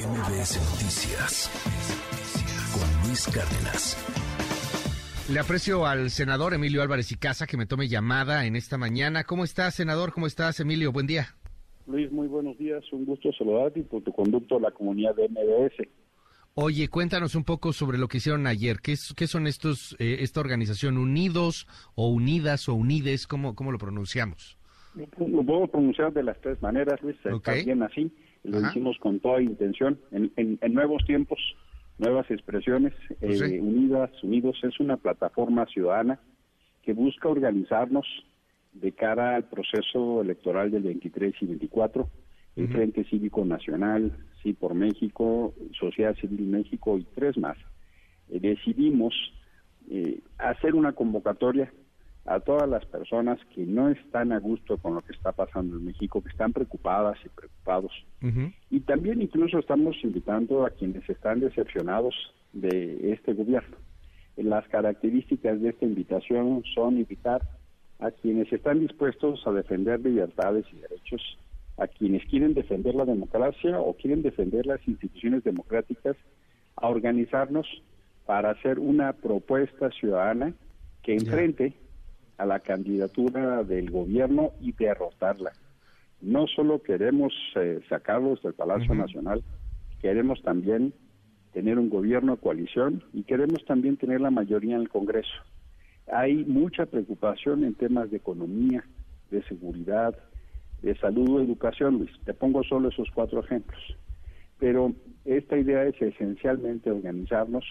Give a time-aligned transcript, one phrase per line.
[0.00, 1.50] MBS Noticias
[2.72, 3.98] con Luis Cárdenas.
[5.30, 9.24] Le aprecio al senador Emilio Álvarez y Casa que me tome llamada en esta mañana.
[9.24, 10.12] ¿Cómo estás, senador?
[10.12, 10.90] ¿Cómo estás, Emilio?
[10.90, 11.26] Buen día.
[11.86, 12.82] Luis, muy buenos días.
[12.92, 15.86] Un gusto saludarte y por tu conducto a la comunidad de MBS.
[16.54, 18.78] Oye, cuéntanos un poco sobre lo que hicieron ayer.
[18.82, 23.26] ¿Qué, qué son estos, eh, esta organización, Unidos o Unidas o Unides?
[23.26, 24.56] ¿Cómo, cómo lo pronunciamos?
[24.94, 27.16] Lo podemos pronunciar de las tres maneras, Luis.
[27.22, 28.10] Está bien así.
[28.42, 29.98] Lo hicimos con toda intención.
[30.12, 31.38] En, en, nuevos tiempos,
[31.98, 36.18] nuevas expresiones, pues eh, Unidas, Unidos es una plataforma ciudadana
[36.82, 38.06] que busca organizarnos
[38.72, 42.08] de cara al proceso electoral del 23 y 24,
[42.56, 44.12] el Frente Cívico Nacional,
[44.42, 47.58] Sí por México, Sociedad Civil México y tres más.
[48.30, 49.14] Eh, decidimos
[49.90, 51.72] eh, hacer una convocatoria
[52.26, 55.86] a todas las personas que no están a gusto con lo que está pasando en
[55.86, 57.92] México, que están preocupadas y preocupados.
[58.70, 62.14] Y también incluso estamos invitando a quienes están decepcionados
[62.52, 63.76] de este gobierno.
[64.36, 67.42] Las características de esta invitación son invitar
[67.98, 71.38] a quienes están dispuestos a defender libertades y derechos,
[71.76, 76.16] a quienes quieren defender la democracia o quieren defender las instituciones democráticas,
[76.76, 77.66] a organizarnos
[78.24, 80.54] para hacer una propuesta ciudadana
[81.02, 81.74] que enfrente
[82.40, 85.52] a la candidatura del gobierno y derrotarla.
[86.22, 89.42] No solo queremos eh, sacarlos del Palacio Nacional,
[90.00, 90.94] queremos también
[91.52, 95.34] tener un gobierno de coalición y queremos también tener la mayoría en el Congreso.
[96.10, 98.84] Hay mucha preocupación en temas de economía,
[99.30, 100.16] de seguridad,
[100.80, 102.10] de salud o educación, Luis.
[102.24, 103.82] Te pongo solo esos cuatro ejemplos.
[104.58, 104.94] Pero
[105.26, 107.64] esta idea es esencialmente organizarnos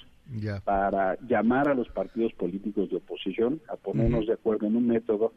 [0.63, 5.33] para llamar a los partidos políticos de oposición a ponernos de acuerdo en un método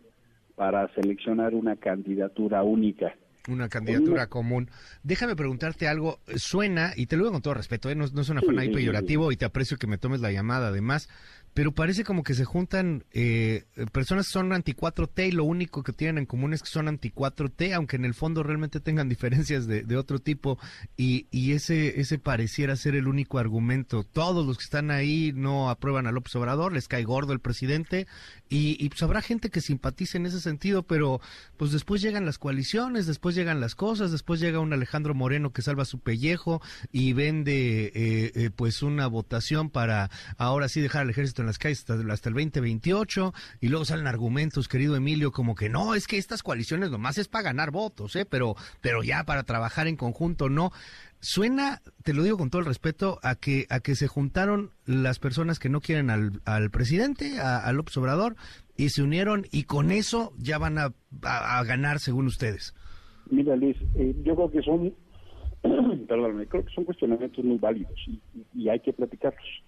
[0.54, 3.14] para seleccionar una candidatura única
[3.48, 4.70] una candidatura común.
[5.02, 6.20] Déjame preguntarte algo.
[6.36, 7.94] Suena, y te lo digo con todo respeto, ¿eh?
[7.94, 10.68] no, no, es un afán ahí peyorativo y te aprecio que me tomes la llamada
[10.68, 11.08] además,
[11.54, 15.92] pero parece como que se juntan eh, personas que son anti-4T y lo único que
[15.92, 19.96] tienen en común es que son anti-4T, aunque en el fondo realmente tengan diferencias de,
[19.96, 20.58] otro tipo,
[20.96, 24.04] y, y, ese, ese pareciera ser el único argumento.
[24.04, 28.06] Todos los que están ahí no aprueban a López Obrador, les cae gordo el presidente,
[28.48, 31.20] y, y pues habrá gente que simpatice en ese sentido, pero
[31.58, 35.62] pues después llegan las coaliciones, después llegan las cosas, después llega un Alejandro Moreno que
[35.62, 41.10] salva su pellejo y vende eh, eh, pues una votación para ahora sí dejar al
[41.10, 45.54] ejército en las calles hasta, hasta, el 2028 y luego salen argumentos, querido Emilio, como
[45.54, 48.24] que no, es que estas coaliciones nomás es para ganar votos, ¿eh?
[48.24, 50.70] pero, pero ya para trabajar en conjunto no.
[51.20, 55.20] Suena, te lo digo con todo el respeto, a que, a que se juntaron las
[55.20, 58.34] personas que no quieren al, al presidente, a, López Obrador,
[58.76, 60.92] y se unieron y con eso ya van a,
[61.22, 62.74] a, ganar según ustedes.
[63.30, 64.94] Mira, Luis, eh, yo creo que son,
[66.08, 67.98] perdóname, creo que son cuestionamientos muy válidos
[68.54, 69.62] y hay que platicarlos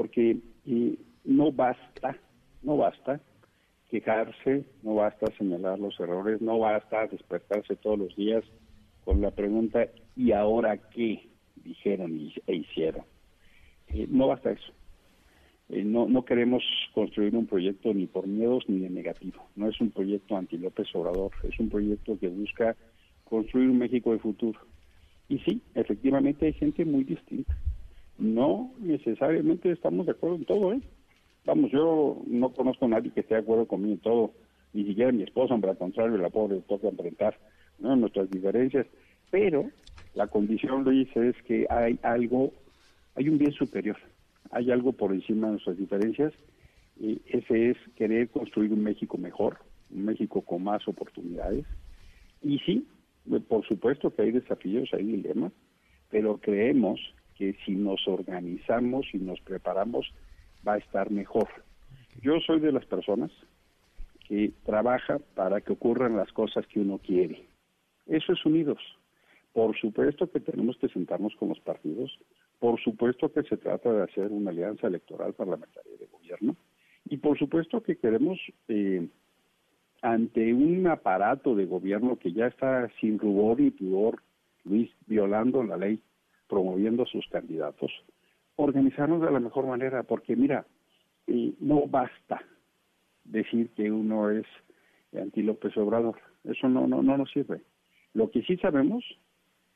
[0.00, 2.16] porque no basta,
[2.62, 3.20] no basta
[3.90, 8.44] quejarse, no basta señalar los errores, no basta despertarse todos los días
[9.04, 11.28] con la pregunta ¿y ahora qué?
[11.64, 12.12] dijeron
[12.46, 13.04] e hicieron.
[13.88, 14.72] Eh, no basta eso.
[15.68, 16.62] Eh, no, no queremos
[16.94, 19.44] construir un proyecto ni por miedos ni de negativo.
[19.56, 22.76] No es un proyecto anti López Obrador, es un proyecto que busca
[23.24, 24.58] construir un México de futuro.
[25.28, 27.56] Y sí, efectivamente hay gente muy distinta
[28.20, 30.80] no necesariamente estamos de acuerdo en todo, ¿eh?
[31.46, 34.32] Vamos, yo no conozco a nadie que esté de acuerdo conmigo en todo,
[34.74, 37.38] ni siquiera mi esposa, hombre, al contrario, la pobre toca enfrentar
[37.78, 37.96] ¿no?
[37.96, 38.86] nuestras diferencias,
[39.30, 39.70] pero
[40.14, 42.52] la condición, dice es que hay algo,
[43.14, 43.96] hay un bien superior,
[44.50, 46.32] hay algo por encima de nuestras diferencias,
[47.00, 49.58] y ese es querer construir un México mejor,
[49.90, 51.64] un México con más oportunidades,
[52.42, 52.86] y sí,
[53.48, 55.52] por supuesto que hay desafíos, hay dilemas,
[56.10, 57.00] pero creemos
[57.40, 60.12] que si nos organizamos y nos preparamos
[60.66, 61.48] va a estar mejor.
[62.20, 63.30] Yo soy de las personas
[64.28, 67.46] que trabaja para que ocurran las cosas que uno quiere.
[68.06, 68.78] Eso es unidos.
[69.54, 72.10] Por supuesto que tenemos que sentarnos con los partidos,
[72.58, 76.56] por supuesto que se trata de hacer una alianza electoral parlamentaria de gobierno
[77.06, 78.38] y por supuesto que queremos,
[78.68, 79.08] eh,
[80.02, 84.20] ante un aparato de gobierno que ya está sin rubor y pudor,
[84.64, 86.00] Luis, violando la ley,
[86.50, 87.90] promoviendo a sus candidatos,
[88.56, 90.66] organizarnos de la mejor manera, porque mira,
[91.60, 92.42] no basta
[93.24, 94.44] decir que uno es
[95.18, 97.62] anti López Obrador, eso no, no, no nos sirve.
[98.12, 99.04] Lo que sí sabemos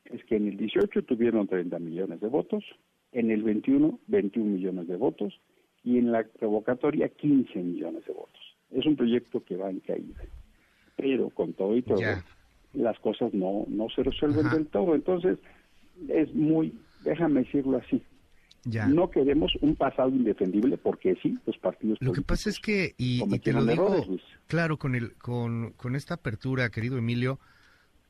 [0.05, 2.63] es que en el 18 tuvieron 30 millones de votos,
[3.11, 5.39] en el 21 21 millones de votos
[5.83, 8.41] y en la revocatoria 15 millones de votos.
[8.71, 10.21] Es un proyecto que va en caída.
[10.97, 12.01] Pero con todo y todo,
[12.73, 14.95] las cosas no, no se resuelven del todo.
[14.95, 15.37] Entonces,
[16.09, 18.01] es muy, déjame decirlo así,
[18.63, 18.87] Ya.
[18.87, 23.23] no queremos un pasado indefendible porque sí, los partidos Lo que pasa es que, y,
[23.33, 27.39] y te lo digo, errores, claro, con, el, con, con esta apertura, querido Emilio,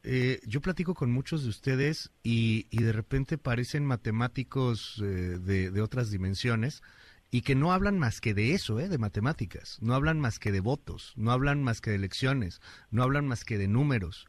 [0.03, 5.05] eh, yo platico con muchos de ustedes y, y de repente parecen matemáticos eh,
[5.39, 6.83] de, de otras dimensiones
[7.31, 10.51] y que no hablan más que de eso, eh, de matemáticas, no hablan más que
[10.51, 12.61] de votos, no hablan más que de elecciones,
[12.91, 14.27] no hablan más que de números.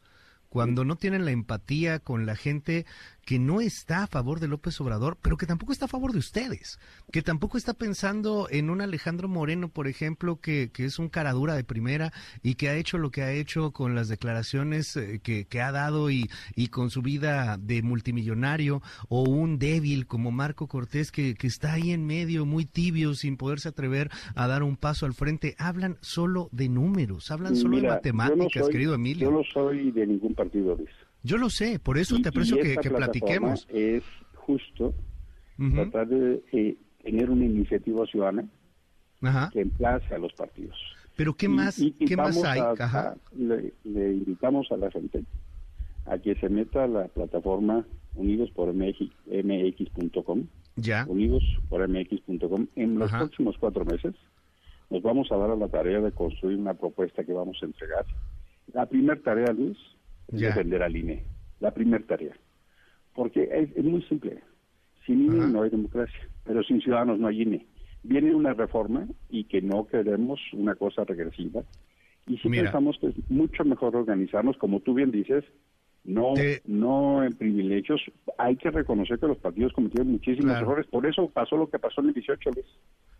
[0.49, 2.85] Cuando no tienen la empatía con la gente
[3.27, 6.19] que no está a favor de López Obrador, pero que tampoco está a favor de
[6.19, 6.79] ustedes,
[7.11, 11.53] que tampoco está pensando en un Alejandro Moreno, por ejemplo, que, que es un caradura
[11.53, 15.43] de primera y que ha hecho lo que ha hecho con las declaraciones eh, que,
[15.43, 20.67] que ha dado y, y con su vida de multimillonario, o un débil como Marco
[20.67, 24.77] Cortés que, que está ahí en medio, muy tibio, sin poderse atrever a dar un
[24.77, 25.53] paso al frente.
[25.59, 29.29] Hablan solo de números, hablan solo Mira, de no matemáticas, soy- querido Emilio.
[29.29, 30.89] Yo no soy de ningún partido, Luis.
[31.23, 33.67] Yo lo sé, por eso Y- te aprecio que, que platiquemos.
[33.69, 34.03] Es
[34.35, 34.93] justo
[35.59, 38.45] Ujú, tratar de eh, tener una iniciativa ciudadana
[39.21, 39.49] Ajá.
[39.51, 40.77] que emplace a los partidos.
[41.15, 42.59] Pero ¿qué más, y- y qué más hay?
[42.59, 43.09] a- Ajá.
[43.09, 45.23] a- le, le invitamos a la gente
[46.05, 47.85] a que se meta a la plataforma
[48.15, 50.43] unidos por mx.com,
[50.75, 51.05] Ya.
[51.07, 52.67] unidos por mx.com.
[52.75, 53.19] En los Ajá.
[53.25, 54.13] próximos cuatro meses
[54.89, 58.05] nos vamos a dar a la tarea de construir una propuesta que vamos a entregar.
[58.73, 59.77] La primera tarea, Luis,
[60.31, 61.23] es defender al INE.
[61.59, 62.35] La primera tarea.
[63.13, 64.41] Porque es, es muy simple.
[65.05, 65.47] Sin INE Ajá.
[65.47, 67.65] no hay democracia, pero sin ciudadanos no hay INE.
[68.03, 71.63] Viene una reforma y que no queremos una cosa regresiva.
[72.27, 72.63] Y si Mira.
[72.63, 75.43] pensamos que es mucho mejor organizarnos, como tú bien dices,
[76.03, 78.01] no, Te- no en privilegios.
[78.37, 80.65] Hay que reconocer que los partidos cometieron muchísimos Claro.
[80.65, 80.87] errores.
[80.87, 82.65] Por eso pasó lo que pasó en el 18, Luis.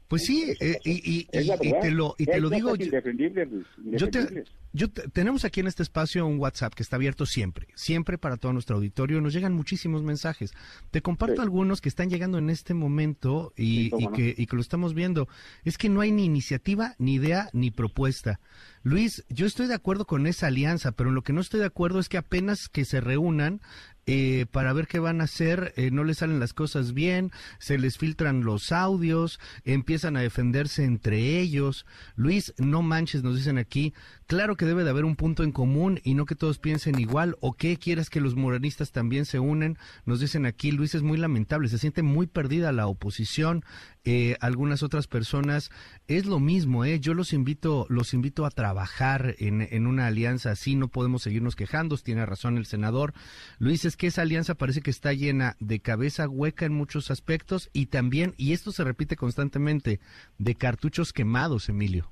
[0.07, 3.65] Pues sí, eh, y, te lo, y te Hay lo digo, indefendibles, Luis,
[3.99, 4.49] yo te, indefendibles.
[4.71, 8.37] yo te- tenemos aquí en este espacio un WhatsApp que está abierto siempre, siempre para
[8.37, 9.19] todo nuestro auditorio.
[9.19, 10.53] Nos llegan muchísimos mensajes.
[10.91, 11.41] Te comparto Sí.
[11.41, 14.13] algunos que están llegando en este momento Sí, no.
[14.13, 15.27] que, y que lo estamos viendo.
[15.65, 18.39] Es que no hay ni iniciativa, ni idea, ni propuesta.
[18.83, 21.65] Luis, yo estoy de acuerdo con esa alianza, pero en lo que no estoy de
[21.65, 23.59] acuerdo es que apenas que se reúnan
[24.09, 27.77] eh, para ver qué van a hacer, eh, no les salen las cosas bien, se
[27.77, 31.85] les filtran los audios, empiezan a defenderse entre ellos.
[32.15, 33.93] Luis, no manches, nos dicen aquí,
[34.25, 37.35] claro que debe de haber un punto en común y no que todos piensen igual,
[37.41, 41.17] o que quieras que los morenistas también se unen, nos dicen aquí, Luis es muy
[41.17, 43.65] lamentable, se siente muy perdida la oposición,
[44.05, 45.69] eh, algunas otras personas,
[46.07, 50.51] es lo mismo, eh, yo los invito, los invito a trabajar en, en una alianza
[50.51, 53.13] así, no podemos seguirnos quejando, tiene razón el senador.
[53.59, 57.69] Luis, es que esa alianza parece que está llena de cabeza hueca en muchos aspectos
[57.73, 59.99] y también, y esto se repite constantemente,
[60.37, 62.09] de cartuchos quemados, Emilio.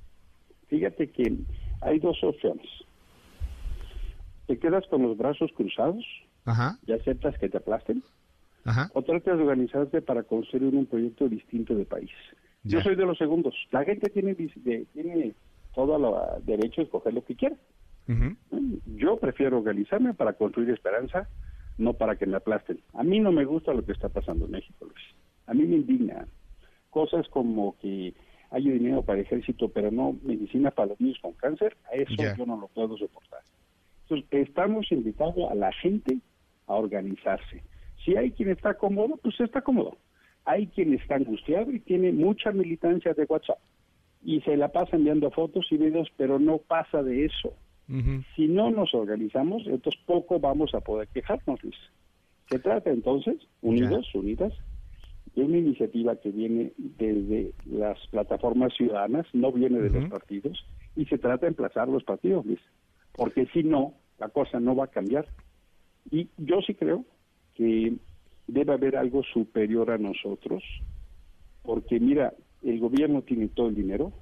[0.67, 1.37] Fíjate que
[1.81, 2.65] hay dos opciones.
[4.47, 6.03] Te quedas con los brazos cruzados
[6.45, 8.03] Ajá, y aceptas que te aplasten,
[8.65, 12.11] ajá, o tratas de organizarte para construir un proyecto distinto de país.
[12.63, 13.53] Yo soy de los segundos.
[13.71, 15.35] La gente tiene, tiene
[15.75, 17.55] todo el derecho a escoger lo que quiera.
[18.97, 21.29] Yo prefiero organizarme para construir esperanza,
[21.77, 22.79] no para que me aplasten.
[22.93, 25.15] A mí no me gusta lo que está pasando en México, Luis.
[25.47, 26.27] A mí me indigna.
[26.89, 28.13] Cosas como que
[28.51, 32.15] hay dinero para el ejército, pero no medicina para los niños con cáncer, a eso
[32.37, 33.41] yo no lo puedo soportar.
[34.03, 36.19] Entonces, estamos invitando a la gente
[36.67, 37.63] a organizarse.
[38.03, 39.97] Si hay quien está cómodo, pues está cómodo.
[40.45, 43.59] Hay quien está angustiado y tiene mucha militancia de WhatsApp.
[44.23, 47.53] Y se la pasa enviando fotos y videos, pero no pasa de eso.
[48.35, 51.75] Si no nos organizamos, entonces poco vamos a poder quejarnos, Luis.
[52.49, 54.53] Se trata entonces, unidos, unidas,
[55.35, 60.65] de una iniciativa que viene desde las plataformas ciudadanas, no viene de los partidos,
[60.95, 62.59] y se trata de emplazar los partidos, Luis.
[63.11, 65.27] Porque si no, la cosa no va a cambiar.
[66.09, 67.05] Y yo sí creo
[67.55, 67.95] que
[68.47, 70.63] debe haber algo superior a nosotros,
[71.63, 74.13] porque mira, el gobierno tiene todo el dinero,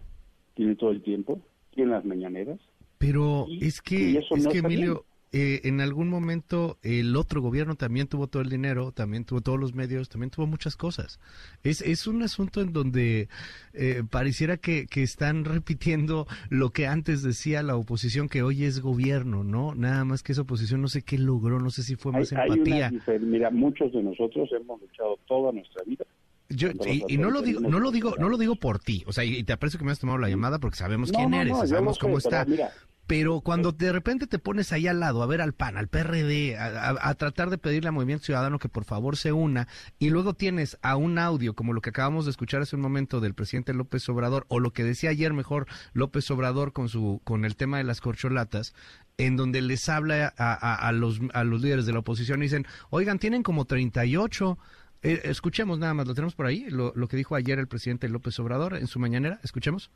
[0.55, 1.41] tiene todo el tiempo,
[1.71, 2.59] tiene las mañaneras,
[3.05, 7.75] Pero Y- es que, es no que Emilio, eh, en algún momento el otro gobierno
[7.75, 11.19] también tuvo todo el dinero, también tuvo todos los medios, también tuvo muchas cosas.
[11.63, 13.27] Es, es un asunto en donde
[13.73, 18.79] eh, pareciera que, que están repitiendo lo que antes decía la oposición, que hoy es
[18.79, 19.73] gobierno, ¿no?
[19.75, 22.37] Nada más que esa oposición no sé qué logró, no sé si fue más Hay,
[22.51, 23.19] hay una empatía.
[23.19, 26.05] mira, muchos de nosotros hemos luchado toda nuestra vida.
[26.49, 29.13] Yo, y, y no lo digo, no lo digo, no lo digo por ti, o
[29.13, 31.41] sea, y te aprecio que me has tomado la llamada porque sabemos No, quién no,
[31.41, 32.45] eres no, sabemos cómo está.
[32.45, 32.71] mira,
[33.07, 36.57] pero cuando de repente te pones ahí al lado a ver al PAN, al PRD,
[36.57, 39.67] a, tratar de pedirle al Movimiento Ciudadano que por favor se una,
[39.99, 43.19] y luego tienes a un audio como lo que acabamos de escuchar hace un momento
[43.19, 47.43] del presidente López Obrador, o lo que decía ayer mejor López Obrador con, su, con
[47.45, 48.73] el tema de las corcholatas,
[49.17, 53.19] en donde les habla a, los, a los líderes de la oposición y dicen, oigan,
[53.19, 54.57] tienen como 38.
[55.03, 58.07] Eh, escuchemos nada más, lo tenemos por ahí, lo, lo que dijo ayer el presidente
[58.09, 59.39] López Obrador en su mañanera.
[59.43, 59.91] Escuchemos.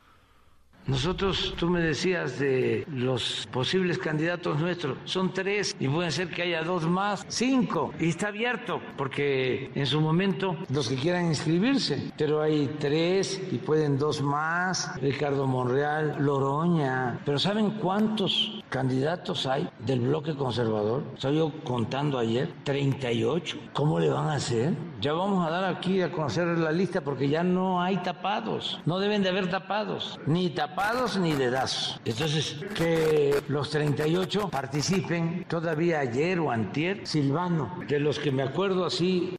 [0.88, 6.44] Nosotros, tú me decías de los posibles candidatos nuestros, son tres y puede ser que
[6.44, 12.14] haya dos más, cinco, y está abierto, porque en su momento los que quieran inscribirse,
[12.18, 19.68] pero hay tres y pueden dos más, Ricardo Monreal, Loroña, pero ¿saben cuántos candidatos hay
[19.80, 21.04] del bloque conservador?
[21.16, 23.58] Estaba yo contando ayer, 38.
[23.74, 24.74] ¿Cómo le van a hacer?
[25.00, 28.98] Ya vamos a dar aquí a conocer la lista porque ya no hay tapados, no
[28.98, 32.02] deben de haber tapados, ni tapados ni dedazos.
[32.04, 38.86] Entonces, que los 38 participen todavía ayer o antier, Silvano, de los que me acuerdo
[38.86, 39.38] así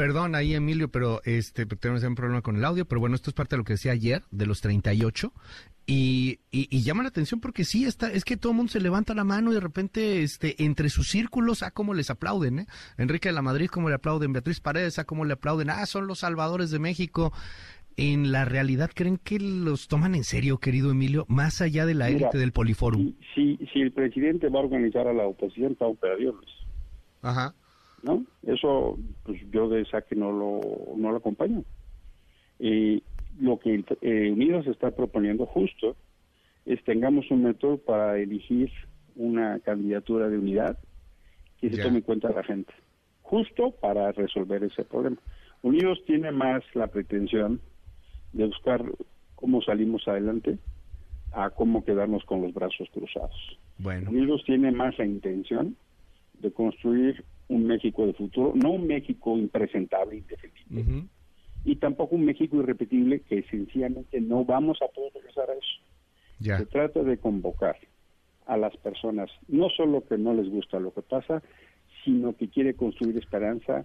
[0.00, 3.34] Perdón ahí, Emilio, pero este tenemos un problema con el audio, pero bueno, esto es
[3.34, 5.30] parte de lo que decía ayer, de los 38.
[5.86, 8.80] Y, y, y llama la atención porque sí, está, es que todo el mundo se
[8.80, 12.66] levanta la mano y de repente este, entre sus círculos, ah, cómo les aplauden, ¿eh?
[12.96, 16.06] Enrique de la Madrid, cómo le aplauden, Beatriz Paredes, ah, cómo le aplauden, ah, son
[16.06, 17.34] los salvadores de México
[17.98, 22.08] en la realidad creen que los toman en serio, querido Emilio, más allá de la
[22.08, 23.12] élite del Poliforum?
[23.34, 26.48] Si, si el presidente va a organizar a la oposición, está operaciones.
[27.20, 27.54] Ajá.
[28.02, 28.24] ¿No?
[28.42, 30.60] Eso, pues yo de esa que no lo,
[30.96, 31.64] no lo acompaño.
[32.58, 33.02] Y
[33.38, 35.96] lo que eh, Unidos está proponiendo justo
[36.66, 38.70] es tengamos un método para elegir
[39.16, 40.78] una candidatura de unidad
[41.60, 42.72] que se tome en cuenta la gente,
[43.22, 45.18] justo para resolver ese problema.
[45.62, 47.60] Unidos tiene más la pretensión
[48.32, 48.82] de buscar
[49.34, 50.58] cómo salimos adelante
[51.32, 53.58] a cómo quedarnos con los brazos cruzados.
[53.78, 54.10] Bueno.
[54.10, 55.76] Unidos tiene más la intención
[56.40, 61.08] de construir un México de futuro, no un México impresentable, indefendible,
[61.64, 66.56] y tampoco un México irrepetible que sencillamente no vamos a poder regresar a eso.
[66.58, 67.76] Se trata de convocar
[68.46, 71.42] a las personas, no solo que no les gusta lo que pasa,
[72.04, 73.84] sino que quiere construir esperanza,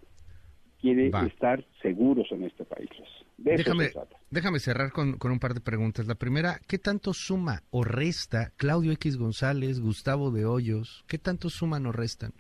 [0.80, 2.90] quiere estar seguros en este país.
[3.38, 3.90] déjame,
[4.30, 6.06] déjame cerrar con, un par de preguntas.
[6.06, 11.04] La primera, ¿qué tanto suma o resta Claudio X González, Gustavo de Hoyos?
[11.08, 12.32] ¿Qué tanto suman o restan?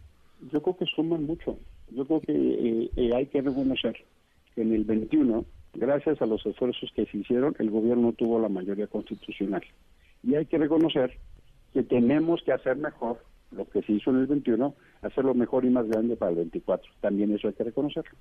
[0.51, 1.57] Yo creo que suman mucho.
[1.91, 3.95] Yo creo que eh, eh, hay que reconocer
[4.53, 8.49] que en el 21, gracias a los esfuerzos que se hicieron, el gobierno tuvo la
[8.49, 9.63] mayoría constitucional.
[10.23, 11.17] Y hay que reconocer
[11.73, 15.69] que tenemos que hacer mejor lo que se hizo en el 21, hacerlo mejor y
[15.69, 16.91] más grande para el 24.
[17.01, 18.17] También eso hay que reconocerlo.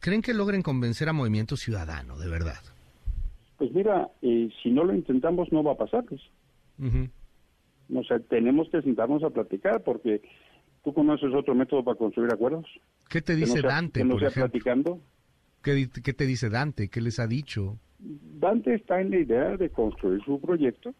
[0.00, 2.58] ¿Creen que logren convencer a Movimiento Ciudadano, de verdad?
[3.56, 6.04] Pues mira, eh, si no lo intentamos no va a pasar.
[6.04, 6.20] Pues.
[7.94, 10.22] O sea, tenemos que sentarnos a platicar porque
[10.84, 12.66] tú conoces otro método para construir acuerdos.
[13.08, 15.00] ¿Qué te dice Dante, que no sea platicando?
[15.62, 16.88] ¿Qué, ¿Qué te dice Dante?
[16.88, 17.78] ¿Qué les ha dicho?
[17.98, 20.94] Dante está en la idea de construir su proyecto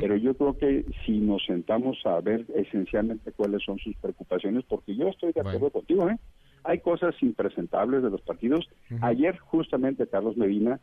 [0.00, 4.96] pero yo creo que si nos sentamos a ver esencialmente cuáles son sus preocupaciones, porque
[4.96, 6.16] yo estoy de acuerdo contigo, ¿eh?
[6.64, 8.66] hay cosas impresentables de los partidos.
[9.02, 10.80] Ayer justamente Carlos Medina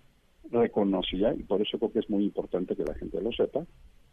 [0.51, 3.65] reconocía, y por eso creo que es muy importante que la gente lo sepa,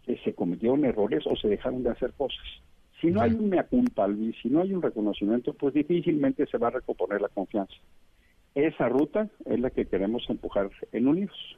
[0.04, 2.44] que se cometieron errores o se dejaron de hacer cosas.
[3.00, 4.06] Si no hay un mea culpa,
[4.42, 7.74] si no hay un reconocimiento, pues difícilmente se va a recomponer la confianza.
[8.54, 11.56] Esa ruta es la que queremos empujar en Unidos.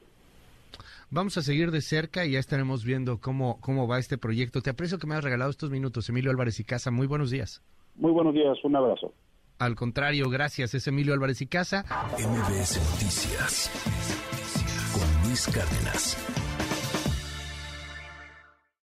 [1.09, 4.61] Vamos a seguir de cerca y ya estaremos viendo cómo, cómo va este proyecto.
[4.61, 6.91] Te aprecio que me hayas regalado estos minutos, Emilio Álvarez y Casa.
[6.91, 7.61] Muy buenos días.
[7.95, 9.13] Muy buenos días, un abrazo.
[9.59, 10.73] Al contrario, gracias.
[10.73, 11.85] Es Emilio Álvarez y Casa.
[12.17, 13.69] MBS Noticias
[14.93, 16.42] con Luis Cárdenas.